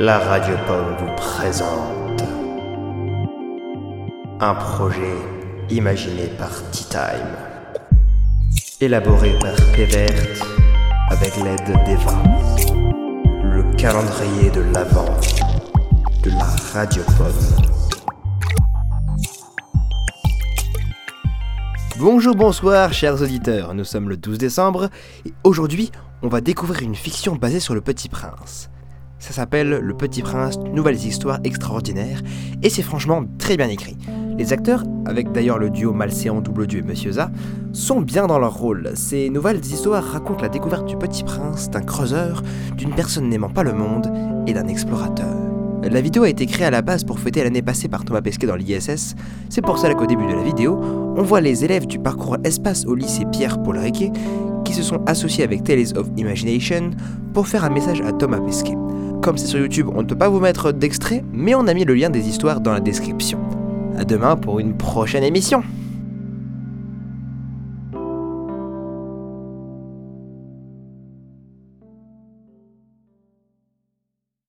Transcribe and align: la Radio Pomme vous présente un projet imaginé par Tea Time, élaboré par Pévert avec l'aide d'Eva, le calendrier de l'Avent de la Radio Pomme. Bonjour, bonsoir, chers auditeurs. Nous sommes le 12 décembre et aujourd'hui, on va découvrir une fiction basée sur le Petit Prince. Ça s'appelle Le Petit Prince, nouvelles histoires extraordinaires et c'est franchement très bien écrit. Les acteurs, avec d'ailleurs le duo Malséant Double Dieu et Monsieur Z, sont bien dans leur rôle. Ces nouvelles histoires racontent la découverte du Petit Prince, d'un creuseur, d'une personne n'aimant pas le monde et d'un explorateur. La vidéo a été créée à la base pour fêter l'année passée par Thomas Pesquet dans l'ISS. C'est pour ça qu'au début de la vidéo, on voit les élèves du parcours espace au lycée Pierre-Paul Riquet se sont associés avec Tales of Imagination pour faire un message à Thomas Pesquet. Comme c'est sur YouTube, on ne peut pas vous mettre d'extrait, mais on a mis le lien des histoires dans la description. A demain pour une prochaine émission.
la 0.00 0.18
Radio 0.18 0.54
Pomme 0.66 0.96
vous 0.98 1.14
présente 1.14 2.22
un 4.40 4.54
projet 4.54 5.14
imaginé 5.68 6.28
par 6.38 6.48
Tea 6.70 6.86
Time, 6.88 7.36
élaboré 8.80 9.38
par 9.40 9.54
Pévert 9.74 10.42
avec 11.10 11.36
l'aide 11.36 11.84
d'Eva, 11.84 12.14
le 13.42 13.76
calendrier 13.76 14.48
de 14.48 14.62
l'Avent 14.72 15.20
de 16.22 16.30
la 16.30 16.46
Radio 16.72 17.02
Pomme. 17.18 17.66
Bonjour, 21.98 22.34
bonsoir, 22.34 22.94
chers 22.94 23.20
auditeurs. 23.20 23.74
Nous 23.74 23.84
sommes 23.84 24.08
le 24.08 24.16
12 24.16 24.38
décembre 24.38 24.88
et 25.26 25.34
aujourd'hui, 25.44 25.92
on 26.22 26.28
va 26.28 26.40
découvrir 26.40 26.80
une 26.80 26.94
fiction 26.94 27.36
basée 27.36 27.60
sur 27.60 27.74
le 27.74 27.82
Petit 27.82 28.08
Prince. 28.08 28.70
Ça 29.20 29.34
s'appelle 29.34 29.68
Le 29.82 29.94
Petit 29.94 30.22
Prince, 30.22 30.58
nouvelles 30.58 30.96
histoires 30.96 31.40
extraordinaires 31.44 32.22
et 32.62 32.70
c'est 32.70 32.80
franchement 32.80 33.22
très 33.38 33.58
bien 33.58 33.68
écrit. 33.68 33.98
Les 34.38 34.54
acteurs, 34.54 34.82
avec 35.04 35.30
d'ailleurs 35.30 35.58
le 35.58 35.68
duo 35.68 35.92
Malséant 35.92 36.40
Double 36.40 36.66
Dieu 36.66 36.78
et 36.78 36.82
Monsieur 36.82 37.12
Z, 37.12 37.26
sont 37.74 38.00
bien 38.00 38.26
dans 38.26 38.38
leur 38.38 38.54
rôle. 38.54 38.92
Ces 38.94 39.28
nouvelles 39.28 39.62
histoires 39.62 40.02
racontent 40.02 40.40
la 40.40 40.48
découverte 40.48 40.86
du 40.86 40.96
Petit 40.96 41.22
Prince, 41.22 41.68
d'un 41.68 41.82
creuseur, 41.82 42.42
d'une 42.78 42.94
personne 42.94 43.28
n'aimant 43.28 43.50
pas 43.50 43.62
le 43.62 43.74
monde 43.74 44.10
et 44.46 44.54
d'un 44.54 44.66
explorateur. 44.68 45.36
La 45.82 46.00
vidéo 46.00 46.22
a 46.22 46.28
été 46.30 46.46
créée 46.46 46.66
à 46.66 46.70
la 46.70 46.80
base 46.80 47.04
pour 47.04 47.18
fêter 47.18 47.44
l'année 47.44 47.62
passée 47.62 47.88
par 47.88 48.06
Thomas 48.06 48.22
Pesquet 48.22 48.46
dans 48.46 48.56
l'ISS. 48.56 49.16
C'est 49.50 49.62
pour 49.62 49.78
ça 49.78 49.92
qu'au 49.94 50.06
début 50.06 50.26
de 50.26 50.32
la 50.32 50.42
vidéo, 50.42 50.80
on 51.16 51.22
voit 51.22 51.42
les 51.42 51.62
élèves 51.62 51.86
du 51.86 51.98
parcours 51.98 52.38
espace 52.42 52.86
au 52.86 52.94
lycée 52.94 53.26
Pierre-Paul 53.30 53.76
Riquet 53.76 54.12
se 54.72 54.82
sont 54.82 55.02
associés 55.06 55.44
avec 55.44 55.64
Tales 55.64 55.96
of 55.96 56.08
Imagination 56.16 56.90
pour 57.32 57.48
faire 57.48 57.64
un 57.64 57.70
message 57.70 58.00
à 58.00 58.12
Thomas 58.12 58.40
Pesquet. 58.40 58.76
Comme 59.22 59.36
c'est 59.36 59.46
sur 59.46 59.58
YouTube, 59.58 59.88
on 59.94 60.02
ne 60.02 60.06
peut 60.06 60.16
pas 60.16 60.28
vous 60.28 60.40
mettre 60.40 60.72
d'extrait, 60.72 61.22
mais 61.32 61.54
on 61.54 61.66
a 61.66 61.74
mis 61.74 61.84
le 61.84 61.94
lien 61.94 62.10
des 62.10 62.28
histoires 62.28 62.60
dans 62.60 62.72
la 62.72 62.80
description. 62.80 63.38
A 63.98 64.04
demain 64.04 64.36
pour 64.36 64.60
une 64.60 64.76
prochaine 64.76 65.24
émission. 65.24 65.62